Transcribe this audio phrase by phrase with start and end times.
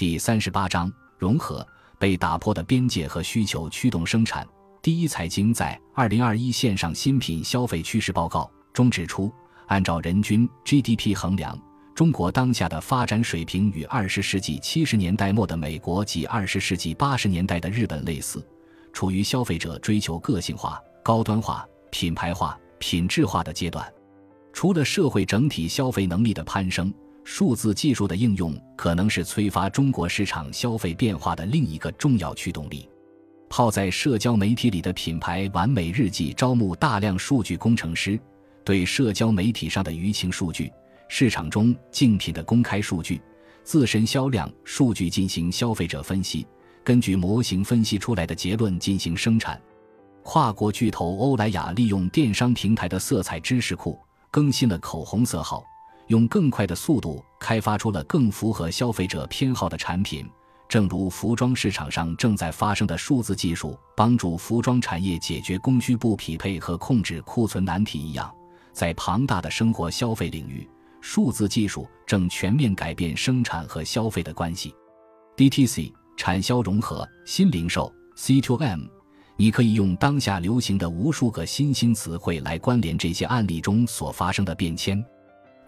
[0.00, 1.66] 第三十八章融合
[1.98, 4.48] 被打破的边界和需求驱动生产。
[4.80, 9.30] 第一财经在二零二一线上新品消费趋势报告中指出，
[9.66, 11.54] 按照人均 GDP 衡量，
[11.94, 18.42] 中国当下的发展水平与二十世纪七十年代末的美国及二十世纪八十年代的日本类似，
[18.94, 23.86] 处于消费者追求个性化、高端化、品牌化、品质化的阶段。
[24.50, 26.90] 除了社会整体消费能力的攀升，
[27.24, 32.88] 数字技术的应用可能是催发中国市场消费变化的另一个重要驱动力。
[33.48, 38.18] 泡在社交媒体里的品牌完美日记招募大量数据工程师，
[38.64, 40.72] 对社交媒体上的舆情数据、
[41.08, 43.20] 市场中竞品的公开数据、
[43.64, 46.46] 自身销量数据进行消费者分析，
[46.84, 49.60] 根据模型分析出来的结论进行生产。
[50.22, 53.98] 跨国巨头欧莱雅利用电商平台的色彩知识库
[54.30, 55.64] 更新了口红色号，
[56.10, 60.28] 用更快的速度开发出了更符合消费者偏好的产品。
[60.68, 68.28] 正如服装市场上正在发生的数字技术帮助服装产业解决供需不匹配和控制库存难题一样，
[68.72, 70.68] 在庞大的生活消费领域，
[71.00, 74.74] 数字技术正全面改变生产和消费的关系。
[75.36, 78.88] DTC 产销融合新零售 C2M，
[79.36, 85.04] 你可以用当下流行的无数个新兴词汇来关联这些案例中所发生的变迁。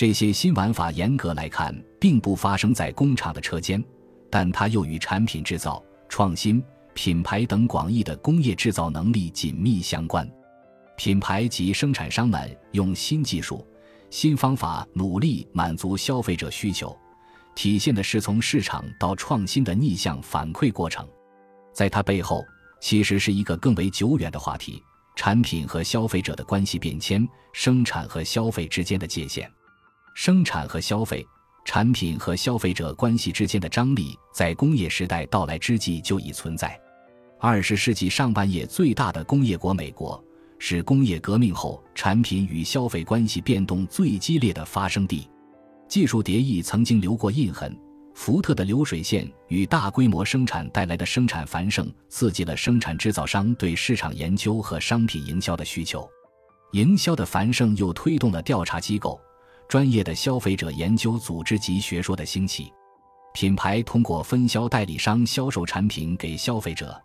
[0.00, 3.84] 这些新玩法严格来看并不发生在工厂的车间。
[4.30, 10.26] 但它又与产品制造、创新、品牌等广义的工业制造能力紧密相关。
[10.96, 13.62] 品牌及生产商们用新技术、
[14.08, 16.96] 新方法努力满足消费者需求，
[17.54, 21.06] 体现的是从市场到创新的逆向反馈过程。
[21.74, 22.42] 在它背后，
[22.80, 24.82] 其实是一个更为久远的话题：
[25.14, 29.52] 产品和消费者的关系变迁，生产和消费之间的界限，
[30.14, 31.26] 生产和消费。
[31.62, 36.76] 产品和消费者关系之间的张力，在工业时代到来之际就已存在。
[37.38, 40.22] 二十世纪上半叶最大的工业国美国，
[40.58, 45.28] 是工业革命后产品与消费关系变动最激烈的发生地。
[45.86, 47.78] 技术叠翼曾经留过印痕。
[48.14, 56.08] 福特的流水线与大规模生产带来的生产繁盛，刺激了生产制造商对市场研究和商品营销的需求。
[56.72, 59.20] 营销的繁盛又推动了调查机构。
[59.70, 62.72] 专业的消费者研究组织及学说的兴起，
[63.32, 67.00] 品牌通过分销代理商销售产品给消费者，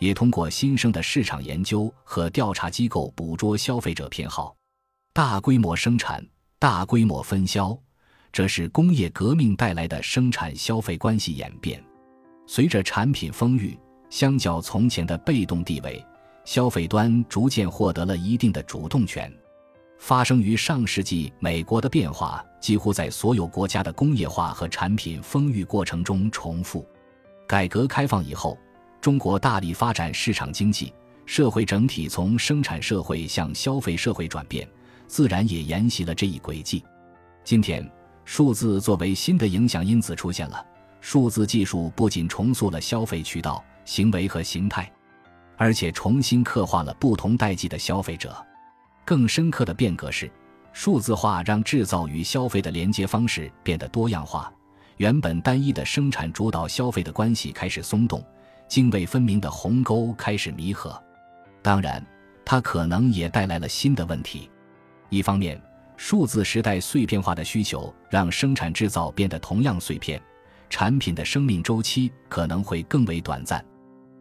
[0.00, 4.52] 也通过新生的市场研究和调查机构捕捉消费者偏好。
[5.12, 6.20] 大规模生产、
[6.58, 7.78] 大规模分销，
[8.32, 11.80] 这是工业革命带来的生产消费关系演变。
[12.48, 13.78] 随着产品丰裕，
[14.10, 16.04] 相较从前的被动地位，
[16.44, 19.32] 消费端逐渐获得了一定的主动权。
[19.98, 26.86] 发生于上世纪美国的变化，几乎在所有国家的工业化和产品丰裕过程中重复。
[27.46, 28.56] 改革开放以后，
[29.00, 30.92] 中国大力发展市场经济，
[31.26, 34.66] 社会整体从生产社会向消费社会转变，
[35.06, 36.82] 自然也沿袭了这一轨迹。
[37.42, 37.86] 今天，
[38.24, 40.64] 数字作为新的影响因子出现了。
[41.00, 44.90] 数字技术不仅重塑了消费渠道、行为和形态，
[45.56, 48.36] 而且重新刻画了不同代际的消费者。
[49.08, 50.30] 更深刻的变革是，
[50.74, 54.52] 数字化让制造与消费的连接方式变得多样化。
[54.98, 58.22] 原本单一的生产主导消费的关系开始松动，
[58.68, 61.02] 泾渭分明的鸿沟开始弥合。
[61.62, 62.04] 当然，
[62.44, 64.50] 它可能也带来了新的问题。
[65.08, 65.58] 一方面，
[65.96, 70.20] 数字时代碎片化的需求让生产制造变得同样碎片，
[70.68, 73.64] 产品的生命周期可能会更为短暂，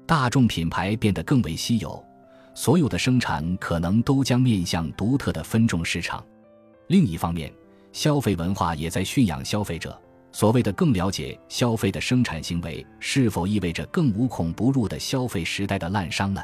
[0.06, 2.02] 大众品牌变得更为稀有。
[2.58, 6.26] 所有的生产可能都将面向独特的分众市场。
[6.88, 7.54] 另一方面，
[7.92, 9.96] 消费文化也在驯养消费者。
[10.32, 16.44] 所谓的更了解消费的生产行为，是否意味着更无孔不入的消费时代的滥觞呢？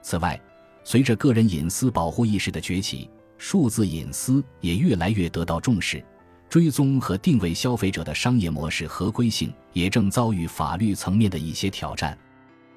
[0.00, 0.40] 此外，
[0.84, 6.02] 随着个人隐私保护意识的崛起，数字隐私也越来越得到重视。
[6.48, 12.16] 追踪和定位消费者的商业模式合规性也正遭遇法律层面的一些挑战。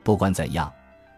[0.03, 0.69] 不管怎样。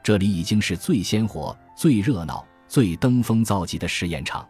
[0.07, 4.47] 这里已经是最鲜活、最热闹、最登峰造极的试验场。